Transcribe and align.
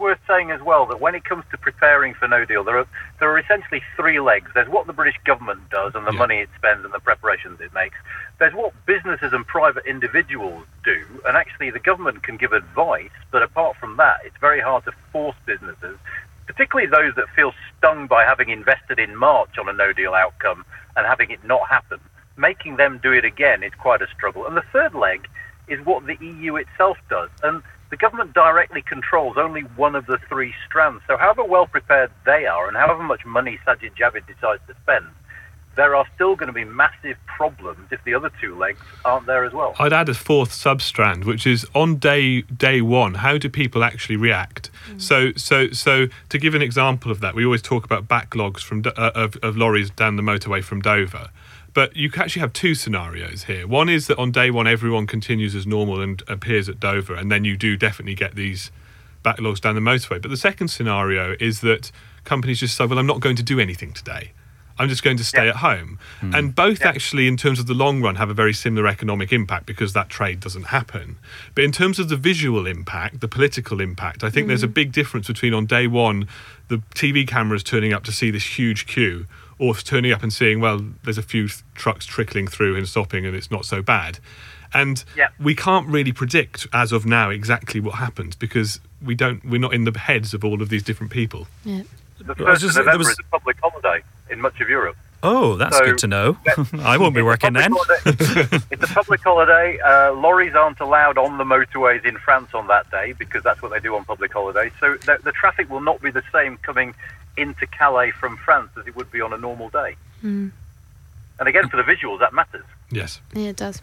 worth 0.00 0.18
saying 0.26 0.50
as 0.50 0.60
well 0.62 0.86
that 0.86 1.00
when 1.00 1.14
it 1.14 1.24
comes 1.24 1.44
to 1.50 1.58
preparing 1.58 2.14
for 2.14 2.26
No 2.26 2.44
Deal, 2.44 2.64
there 2.64 2.78
are 2.78 2.86
there 3.20 3.30
are 3.30 3.38
essentially 3.38 3.82
three 3.96 4.18
legs. 4.18 4.50
There's 4.54 4.68
what 4.68 4.86
the 4.86 4.92
British 4.92 5.18
government 5.24 5.68
does 5.70 5.94
and 5.94 6.06
the 6.06 6.12
Yeah. 6.12 6.18
money 6.18 6.40
it 6.40 6.48
spends 6.56 6.84
and 6.84 6.92
the 6.92 6.98
preparations 7.00 7.60
it 7.60 7.72
makes. 7.74 7.96
There's 8.38 8.54
what 8.54 8.72
businesses 8.86 9.32
and 9.32 9.46
private 9.46 9.84
individuals 9.86 10.66
do, 10.82 11.04
and 11.26 11.36
actually 11.36 11.70
the 11.70 11.78
government 11.78 12.22
can 12.22 12.36
give 12.38 12.52
advice, 12.52 13.10
but 13.30 13.42
apart 13.42 13.76
from 13.76 13.96
that, 13.98 14.20
it's 14.24 14.36
very 14.38 14.60
hard 14.60 14.84
to 14.86 14.92
force 15.12 15.36
businesses, 15.44 15.98
particularly 16.46 16.88
those 16.90 17.14
that 17.16 17.28
feel 17.28 17.52
stung 17.76 18.06
by 18.06 18.24
having 18.24 18.48
invested 18.48 18.98
in 18.98 19.14
March 19.14 19.58
on 19.58 19.68
a 19.68 19.72
No 19.72 19.92
Deal 19.92 20.14
outcome 20.14 20.64
and 20.96 21.06
having 21.06 21.30
it 21.30 21.44
not 21.44 21.68
happen. 21.68 22.00
Making 22.36 22.76
them 22.76 22.98
do 23.02 23.12
it 23.12 23.24
again 23.26 23.62
is 23.62 23.74
quite 23.74 24.00
a 24.00 24.08
struggle. 24.08 24.46
And 24.46 24.56
the 24.56 24.62
third 24.72 24.94
leg 24.94 25.28
is 25.68 25.84
what 25.84 26.06
the 26.06 26.16
EU 26.20 26.56
itself 26.56 26.96
does. 27.08 27.30
And 27.42 27.62
the 27.90 27.96
government 27.96 28.32
directly 28.32 28.82
controls 28.82 29.36
only 29.36 29.62
one 29.76 29.94
of 29.94 30.06
the 30.06 30.18
three 30.28 30.54
strands. 30.66 31.02
So, 31.06 31.16
however 31.16 31.44
well 31.44 31.66
prepared 31.66 32.10
they 32.24 32.46
are 32.46 32.68
and 32.68 32.76
however 32.76 33.02
much 33.02 33.24
money 33.26 33.58
Sajid 33.66 33.96
Javid 33.96 34.26
decides 34.26 34.62
to 34.68 34.74
spend, 34.82 35.06
there 35.76 35.94
are 35.94 36.04
still 36.14 36.36
going 36.36 36.48
to 36.48 36.52
be 36.52 36.64
massive 36.64 37.16
problems 37.26 37.88
if 37.90 38.02
the 38.04 38.14
other 38.14 38.30
two 38.40 38.56
legs 38.56 38.80
aren't 39.04 39.26
there 39.26 39.44
as 39.44 39.52
well. 39.52 39.74
I'd 39.78 39.92
add 39.92 40.08
a 40.08 40.14
fourth 40.14 40.50
substrand, 40.50 41.24
which 41.24 41.46
is 41.46 41.66
on 41.74 41.96
day 41.96 42.42
day 42.42 42.80
one. 42.80 43.14
How 43.14 43.38
do 43.38 43.48
people 43.48 43.84
actually 43.84 44.16
react? 44.16 44.70
So, 44.98 45.32
so, 45.36 45.70
so 45.70 46.08
to 46.28 46.38
give 46.38 46.54
an 46.54 46.62
example 46.62 47.10
of 47.10 47.20
that, 47.20 47.34
we 47.34 47.44
always 47.44 47.62
talk 47.62 47.84
about 47.84 48.08
backlogs 48.08 48.60
from 48.60 48.82
uh, 48.84 49.12
of, 49.14 49.36
of 49.36 49.56
lorries 49.56 49.90
down 49.90 50.16
the 50.16 50.22
motorway 50.22 50.62
from 50.62 50.80
Dover. 50.80 51.30
But 51.72 51.96
you 51.96 52.10
actually 52.16 52.40
have 52.40 52.52
two 52.52 52.74
scenarios 52.74 53.44
here. 53.44 53.66
One 53.66 53.88
is 53.88 54.06
that 54.08 54.18
on 54.18 54.32
day 54.32 54.50
one, 54.50 54.66
everyone 54.66 55.06
continues 55.06 55.54
as 55.54 55.66
normal 55.66 56.00
and 56.00 56.22
appears 56.26 56.68
at 56.68 56.80
Dover, 56.80 57.14
and 57.14 57.30
then 57.30 57.44
you 57.44 57.56
do 57.56 57.76
definitely 57.76 58.14
get 58.14 58.34
these 58.34 58.70
backlogs 59.24 59.60
down 59.60 59.74
the 59.74 59.80
motorway. 59.80 60.20
But 60.20 60.30
the 60.30 60.36
second 60.36 60.68
scenario 60.68 61.36
is 61.38 61.60
that 61.60 61.92
companies 62.24 62.60
just 62.60 62.76
say, 62.76 62.86
"Well, 62.86 62.98
I'm 62.98 63.06
not 63.06 63.20
going 63.20 63.36
to 63.36 63.42
do 63.42 63.60
anything 63.60 63.92
today. 63.92 64.32
I'm 64.80 64.88
just 64.88 65.02
going 65.02 65.16
to 65.18 65.24
stay 65.24 65.44
Yeah. 65.44 65.50
at 65.50 65.56
home." 65.56 65.98
Hmm. 66.20 66.34
And 66.34 66.54
both 66.54 66.82
actually, 66.82 67.28
in 67.28 67.36
terms 67.36 67.58
of 67.60 67.66
the 67.66 67.74
long 67.74 68.02
run, 68.02 68.16
have 68.16 68.30
a 68.30 68.34
very 68.34 68.52
similar 68.54 68.86
economic 68.88 69.32
impact 69.32 69.66
because 69.66 69.92
that 69.92 70.08
trade 70.08 70.40
doesn't 70.40 70.68
happen. 70.78 71.16
But 71.54 71.64
in 71.64 71.72
terms 71.72 71.98
of 71.98 72.08
the 72.08 72.16
visual 72.16 72.66
impact, 72.66 73.20
the 73.20 73.28
political 73.28 73.80
impact, 73.80 74.24
I 74.24 74.30
think 74.30 74.48
there's 74.48 74.62
a 74.62 74.66
hmm. 74.66 74.72
big 74.72 74.92
difference 74.92 75.26
between 75.26 75.54
on 75.54 75.66
day 75.66 75.86
one, 75.86 76.26
the 76.68 76.78
TV 76.94 77.26
cameras 77.26 77.62
turning 77.62 77.92
up 77.92 78.04
to 78.04 78.12
see 78.12 78.30
this 78.30 78.58
huge 78.58 78.86
queue, 78.86 79.26
or 79.58 79.74
turning 79.74 80.12
up 80.12 80.22
and 80.22 80.32
seeing, 80.32 80.58
well, 80.60 80.80
there's 81.04 81.18
a 81.18 81.22
few 81.22 81.46
th- 81.48 81.62
trucks 81.74 82.06
trickling 82.06 82.46
through 82.48 82.76
and 82.76 82.88
stopping, 82.88 83.26
and 83.26 83.36
it's 83.36 83.50
not 83.50 83.64
so 83.66 83.82
bad. 83.82 84.18
And 84.72 85.04
Yeah. 85.16 85.28
we 85.38 85.54
can't 85.54 85.86
really 85.88 86.12
predict 86.12 86.66
as 86.72 86.92
of 86.92 87.04
now 87.04 87.28
exactly 87.28 87.80
what 87.80 87.96
happens 87.96 88.36
because 88.36 88.80
we 89.02 89.14
don't 89.14 89.44
we're 89.44 89.60
not 89.60 89.74
in 89.74 89.84
the 89.84 89.98
heads 89.98 90.32
of 90.32 90.44
all 90.44 90.62
of 90.62 90.68
these 90.68 90.82
different 90.82 91.12
people. 91.12 91.48
Yeah. 91.64 91.82
The 92.20 92.34
Well, 92.38 92.48
I 92.48 92.50
was 92.52 92.60
1st 92.60 92.62
of 92.62 92.68
just- 92.68 92.74
there 92.76 92.84
November 92.84 92.98
was- 92.98 93.08
is 93.08 93.18
a 93.18 93.30
public 93.30 93.56
holiday 93.62 94.02
in 94.30 94.40
much 94.40 94.60
of 94.60 94.68
Europe. 94.68 94.96
Oh, 95.22 95.56
that's 95.56 95.76
So- 95.76 95.84
good 95.84 95.98
to 95.98 96.06
know. 96.06 96.38
I 96.82 96.96
won't 96.96 97.14
be 97.14 97.20
working 97.22 97.52
then. 97.52 97.72
it's 98.06 98.82
a 98.90 98.94
public 98.94 99.22
holiday. 99.22 99.78
Uh, 99.80 100.12
lorries 100.12 100.54
aren't 100.54 100.80
allowed 100.80 101.18
on 101.18 101.36
the 101.36 101.44
motorways 101.44 102.04
in 102.06 102.16
France 102.16 102.54
on 102.54 102.68
that 102.68 102.90
day 102.90 103.12
because 103.18 103.42
that's 103.42 103.60
what 103.60 103.70
they 103.70 103.80
do 103.80 103.94
on 103.96 104.04
public 104.04 104.32
holidays. 104.32 104.72
So 104.80 104.94
the, 104.94 105.18
the 105.22 105.32
traffic 105.32 105.68
will 105.68 105.82
not 105.82 106.00
be 106.00 106.10
the 106.10 106.22
same 106.32 106.56
coming 106.58 106.94
into 107.36 107.66
Calais 107.66 108.12
from 108.12 108.36
France 108.38 108.70
as 108.78 108.86
it 108.86 108.96
would 108.96 109.10
be 109.12 109.20
on 109.20 109.32
a 109.34 109.38
normal 109.38 109.68
day. 109.68 109.96
And 110.22 110.52
again, 111.48 111.68
for 111.68 111.76
the 111.76 111.82
visuals, 111.82 112.20
that 112.20 112.32
matters. 112.34 112.64
Yes. 112.90 113.20
Yeah, 113.34 113.48
it 113.50 113.56
does. 113.56 113.80